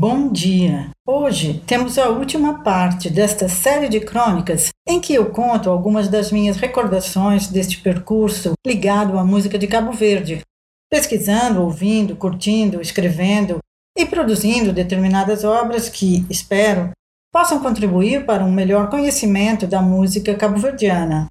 [0.00, 0.88] bom dia!
[1.06, 6.32] Hoje temos a última parte desta série de crônicas em que eu conto algumas das
[6.32, 10.40] minhas recordações deste percurso ligado à música de Cabo Verde,
[10.90, 13.58] pesquisando, ouvindo, curtindo, escrevendo
[13.94, 16.92] e produzindo determinadas obras que, espero,
[17.30, 21.26] possam contribuir para um melhor conhecimento da música cabo-verdiana.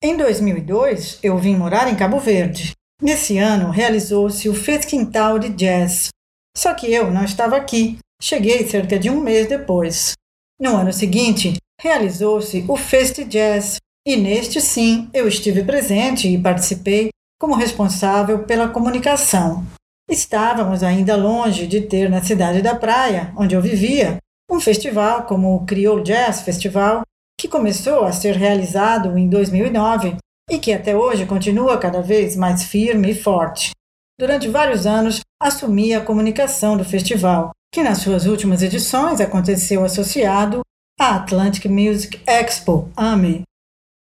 [0.00, 2.74] Em 2002, eu vim morar em Cabo Verde.
[3.02, 6.10] Nesse ano, realizou-se o Fez Quintal de Jazz.
[6.56, 7.98] Só que eu não estava aqui.
[8.20, 10.12] Cheguei cerca de um mês depois.
[10.60, 17.10] No ano seguinte, realizou-se o Fest Jazz, e neste sim eu estive presente e participei
[17.40, 19.64] como responsável pela comunicação.
[20.08, 24.18] Estávamos ainda longe de ter na cidade da praia, onde eu vivia,
[24.50, 27.02] um festival como o Creole Jazz Festival,
[27.38, 30.16] que começou a ser realizado em 2009
[30.50, 33.70] e que até hoje continua cada vez mais firme e forte.
[34.18, 40.60] Durante vários anos, assumi a comunicação do festival, que nas suas últimas edições aconteceu associado
[40.98, 43.42] à Atlantic Music Expo, AME.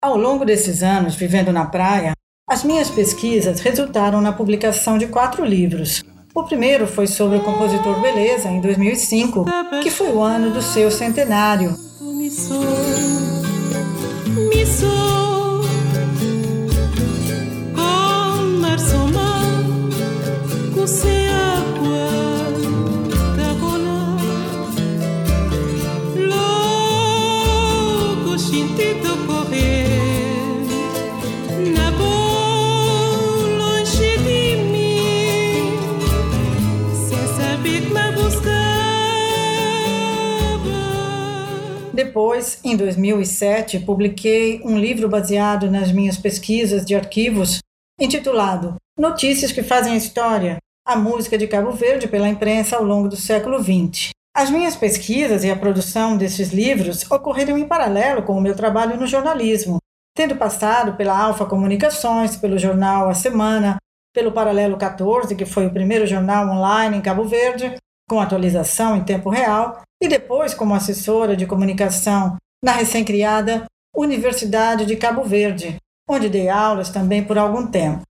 [0.03, 2.15] Ao longo desses anos vivendo na praia,
[2.49, 6.03] as minhas pesquisas resultaram na publicação de quatro livros.
[6.35, 9.45] O primeiro foi sobre o compositor Beleza, em 2005,
[9.83, 11.77] que foi o ano do seu centenário.
[42.39, 47.59] Depois, em 2007, publiquei um livro baseado nas minhas pesquisas de arquivos,
[48.01, 53.09] intitulado Notícias que Fazem a História: A Música de Cabo Verde pela Imprensa ao longo
[53.09, 54.11] do século XX.
[54.37, 58.97] As minhas pesquisas e a produção desses livros ocorreram em paralelo com o meu trabalho
[58.97, 59.79] no jornalismo,
[60.15, 63.79] tendo passado pela Alfa Comunicações, pelo jornal A Semana,
[64.15, 67.75] pelo Paralelo 14, que foi o primeiro jornal online em Cabo Verde,
[68.09, 73.65] com atualização em tempo real, e depois como assessora de comunicação na recém-criada
[73.97, 75.77] Universidade de Cabo Verde,
[76.09, 78.03] onde dei aulas também por algum tempo.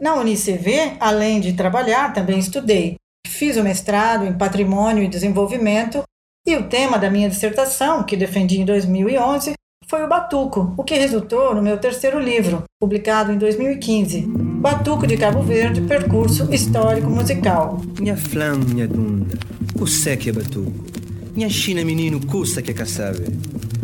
[0.00, 2.96] Na UniCV, além de trabalhar, também estudei.
[3.26, 6.02] Fiz o mestrado em Patrimônio e Desenvolvimento
[6.46, 9.52] e o tema da minha dissertação, que defendi em 2011,
[9.86, 15.16] foi o Batuco, o que resultou no meu terceiro livro, publicado em 2015, Batuco de
[15.16, 17.80] Cabo Verde, Percurso Histórico Musical.
[17.98, 19.38] Minha flã, minha dunda,
[19.74, 19.84] o
[20.16, 20.97] que é Batuco?
[21.38, 23.24] Minha China menino custa que caçave.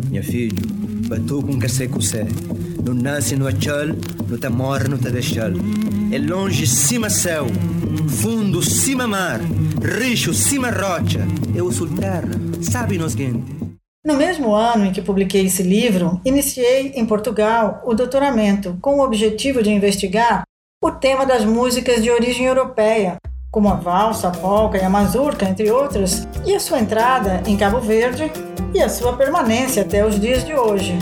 [0.09, 0.61] Minha filho,
[1.07, 2.27] batu com sei cusé.
[2.85, 3.87] Não nasce no achal,
[4.27, 5.51] não tá morre, não tá deixal.
[6.11, 7.47] É longe cima céu,
[8.09, 9.39] fundo cima mar,
[9.81, 11.25] richo cima rocha.
[11.55, 12.29] Eu sou terra,
[12.61, 13.45] sabe nos gente.
[14.05, 19.01] No mesmo ano em que publiquei esse livro, iniciei em Portugal o doutoramento com o
[19.01, 20.43] objetivo de investigar
[20.83, 23.15] o tema das músicas de origem europeia,
[23.55, 27.55] como a valsa, a polca e a mazurca, entre outras, e a sua entrada em
[27.55, 28.29] Cabo Verde
[28.73, 30.99] e a sua permanência até os dias de hoje.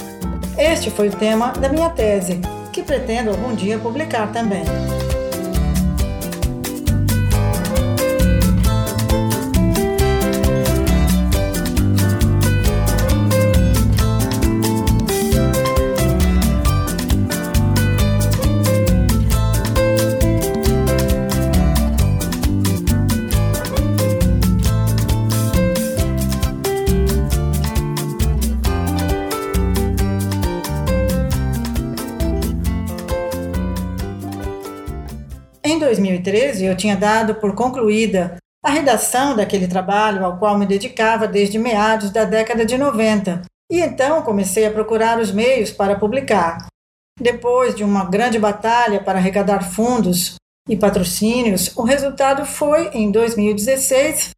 [0.56, 2.40] Este foi o tema da minha tese,
[2.72, 4.62] que pretendo algum dia publicar também.
[36.24, 41.60] 2013, eu tinha dado por concluída a redação daquele trabalho ao qual me dedicava desde
[41.60, 46.66] meados da década de 90, e então comecei a procurar os meios para publicar.
[47.20, 50.36] Depois de uma grande batalha para arrecadar fundos
[50.68, 54.30] e patrocínios, o resultado foi, em 2016,